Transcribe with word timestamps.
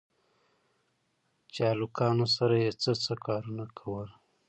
چې 1.53 1.61
هلکانو 1.71 2.25
سره 2.35 2.55
يې 2.63 2.71
څه 2.81 2.91
څه 3.03 3.13
کارونه 3.25 3.65
کول. 3.79 4.09